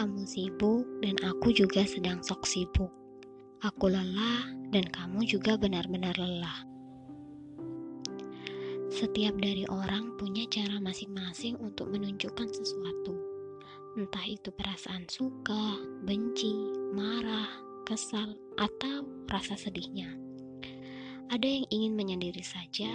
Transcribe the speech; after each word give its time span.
Kamu 0.00 0.24
sibuk 0.24 0.88
dan 1.04 1.12
aku 1.20 1.52
juga 1.52 1.84
sedang 1.84 2.24
sok 2.24 2.48
sibuk. 2.48 2.88
Aku 3.60 3.92
lelah 3.92 4.48
dan 4.72 4.88
kamu 4.88 5.28
juga 5.28 5.60
benar-benar 5.60 6.16
lelah. 6.16 6.64
Setiap 8.88 9.36
dari 9.36 9.68
orang 9.68 10.16
punya 10.16 10.48
cara 10.48 10.80
masing-masing 10.80 11.60
untuk 11.60 11.92
menunjukkan 11.92 12.48
sesuatu. 12.48 13.12
Entah 14.00 14.24
itu 14.24 14.48
perasaan 14.48 15.04
suka, 15.04 15.76
benci, 16.08 16.56
marah, 16.96 17.52
kesal, 17.84 18.40
atau 18.56 19.04
rasa 19.28 19.52
sedihnya. 19.52 20.16
Ada 21.28 21.44
yang 21.44 21.68
ingin 21.68 21.92
menyendiri 21.92 22.40
saja, 22.40 22.88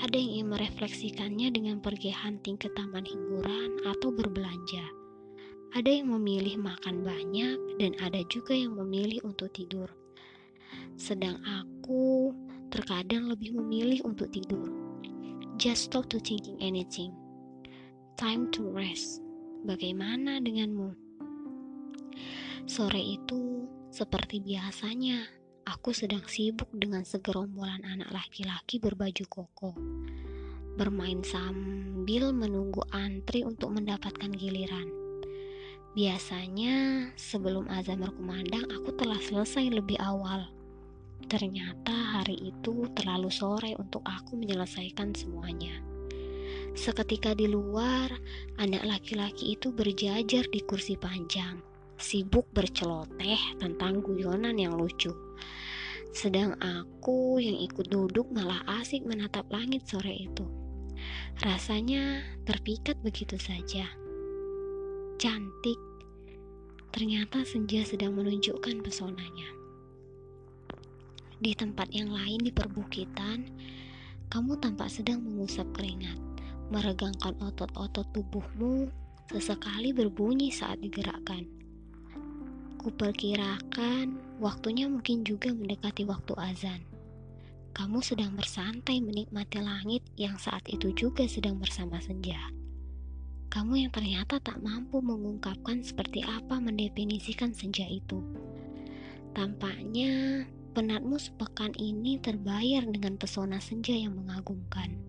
ada 0.00 0.16
yang 0.16 0.40
ingin 0.40 0.48
merefleksikannya 0.56 1.52
dengan 1.52 1.84
pergi 1.84 2.08
hunting 2.08 2.56
ke 2.56 2.72
taman 2.72 3.04
hiburan 3.04 3.84
atau 3.84 4.08
berbelanja 4.16 5.07
ada 5.76 5.92
yang 5.92 6.08
memilih 6.16 6.56
makan 6.56 7.04
banyak 7.04 7.60
dan 7.76 7.92
ada 8.00 8.24
juga 8.32 8.56
yang 8.56 8.72
memilih 8.80 9.20
untuk 9.28 9.52
tidur. 9.52 9.92
Sedang 10.96 11.36
aku 11.44 12.32
terkadang 12.72 13.28
lebih 13.28 13.52
memilih 13.52 14.00
untuk 14.08 14.32
tidur. 14.32 14.72
Just 15.60 15.92
stop 15.92 16.08
to 16.08 16.16
thinking 16.24 16.56
anything. 16.64 17.12
Time 18.16 18.48
to 18.56 18.64
rest. 18.72 19.20
Bagaimana 19.68 20.40
denganmu? 20.40 20.96
Sore 22.64 23.00
itu, 23.00 23.68
seperti 23.92 24.40
biasanya, 24.40 25.26
aku 25.68 25.92
sedang 25.92 26.24
sibuk 26.24 26.72
dengan 26.72 27.04
segerombolan 27.04 27.84
anak 27.84 28.08
laki-laki 28.08 28.80
berbaju 28.80 29.24
koko. 29.28 29.76
Bermain 30.78 31.20
sambil 31.26 32.30
menunggu 32.30 32.86
antri 32.94 33.42
untuk 33.42 33.74
mendapatkan 33.74 34.30
giliran 34.30 35.07
Biasanya 35.96 37.08
sebelum 37.16 37.64
azan 37.72 38.04
berkumandang 38.04 38.68
aku 38.68 38.92
telah 38.96 39.16
selesai 39.24 39.72
lebih 39.72 39.96
awal. 39.96 40.52
Ternyata 41.28 42.20
hari 42.20 42.52
itu 42.52 42.88
terlalu 42.92 43.32
sore 43.32 43.72
untuk 43.80 44.04
aku 44.04 44.36
menyelesaikan 44.36 45.16
semuanya. 45.16 45.80
Seketika 46.76 47.32
di 47.34 47.48
luar, 47.48 48.12
anak 48.60 48.84
laki-laki 48.84 49.56
itu 49.56 49.74
berjajar 49.74 50.46
di 50.46 50.60
kursi 50.62 50.94
panjang, 50.94 51.58
sibuk 51.98 52.46
berceloteh 52.54 53.58
tentang 53.58 54.04
guyonan 54.04 54.54
yang 54.60 54.78
lucu. 54.78 55.10
Sedang 56.14 56.54
aku 56.62 57.42
yang 57.42 57.58
ikut 57.58 57.90
duduk 57.90 58.30
malah 58.30 58.62
asik 58.80 59.04
menatap 59.04 59.48
langit 59.50 59.84
sore 59.90 60.30
itu. 60.30 60.46
Rasanya 61.42 62.22
terpikat 62.46 62.98
begitu 63.02 63.36
saja. 63.38 63.86
Cantik 65.18 65.74
Ternyata 66.94 67.42
senja 67.42 67.82
sedang 67.82 68.14
menunjukkan 68.14 68.86
pesonanya. 68.86 69.50
Di 71.42 71.58
tempat 71.58 71.90
yang 71.90 72.14
lain 72.14 72.38
di 72.38 72.54
perbukitan, 72.54 73.50
kamu 74.30 74.62
tampak 74.62 74.86
sedang 74.86 75.18
mengusap 75.26 75.66
keringat, 75.74 76.14
meregangkan 76.70 77.34
otot-otot 77.42 78.06
tubuhmu, 78.14 78.94
sesekali 79.26 79.90
berbunyi 79.90 80.54
saat 80.54 80.78
digerakkan. 80.78 81.50
Kuperkirakan 82.78 84.38
waktunya 84.38 84.86
mungkin 84.86 85.26
juga 85.26 85.50
mendekati 85.50 86.06
waktu 86.06 86.30
azan. 86.38 86.80
Kamu 87.74 88.06
sedang 88.06 88.38
bersantai 88.38 89.02
menikmati 89.02 89.58
langit 89.58 90.06
yang 90.14 90.38
saat 90.38 90.62
itu 90.70 90.94
juga 90.94 91.26
sedang 91.26 91.58
bersama 91.58 91.98
senja. 91.98 92.38
Kamu 93.48 93.80
yang 93.80 93.92
ternyata 93.92 94.36
tak 94.44 94.60
mampu 94.60 95.00
mengungkapkan 95.00 95.80
seperti 95.80 96.20
apa 96.20 96.60
mendefinisikan 96.60 97.56
senja 97.56 97.88
itu. 97.88 98.20
Tampaknya 99.32 100.44
penatmu 100.76 101.16
sepekan 101.16 101.72
ini 101.80 102.20
terbayar 102.20 102.84
dengan 102.84 103.16
pesona 103.16 103.56
senja 103.56 103.96
yang 103.96 104.20
mengagumkan. 104.20 105.00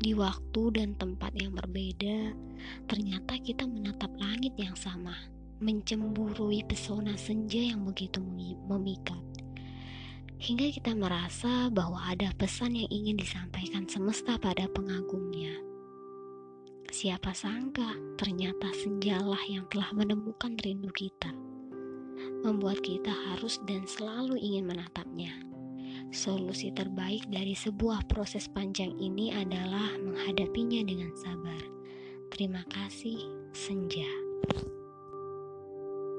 Di 0.00 0.16
waktu 0.16 0.62
dan 0.80 0.96
tempat 0.96 1.36
yang 1.36 1.52
berbeda, 1.52 2.32
ternyata 2.88 3.36
kita 3.36 3.68
menatap 3.68 4.08
langit 4.16 4.56
yang 4.56 4.72
sama, 4.72 5.12
mencemburui 5.60 6.64
pesona 6.64 7.18
senja 7.20 7.60
yang 7.60 7.84
begitu 7.84 8.22
memikat. 8.64 9.20
Hingga 10.40 10.72
kita 10.72 10.96
merasa 10.96 11.68
bahwa 11.68 12.00
ada 12.00 12.32
pesan 12.40 12.72
yang 12.72 12.88
ingin 12.88 13.20
disampaikan 13.20 13.84
semesta 13.84 14.40
pada 14.40 14.64
pengagumnya. 14.72 15.52
Siapa 16.90 17.30
sangka 17.30 17.86
ternyata 18.18 18.66
senjalah 18.74 19.38
yang 19.46 19.62
telah 19.70 19.94
menemukan 19.94 20.58
rindu 20.58 20.90
kita. 20.90 21.30
Membuat 22.42 22.82
kita 22.82 23.14
harus 23.30 23.62
dan 23.62 23.86
selalu 23.86 24.34
ingin 24.34 24.66
menatapnya. 24.66 25.30
Solusi 26.10 26.74
terbaik 26.74 27.30
dari 27.30 27.54
sebuah 27.54 28.10
proses 28.10 28.50
panjang 28.50 28.90
ini 28.98 29.30
adalah 29.30 29.94
menghadapinya 30.02 30.82
dengan 30.82 31.14
sabar. 31.14 31.62
Terima 32.34 32.66
kasih, 32.66 33.22
Senja. 33.54 34.10